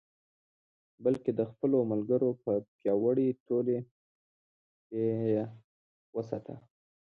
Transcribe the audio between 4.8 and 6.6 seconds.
کې یې وساته.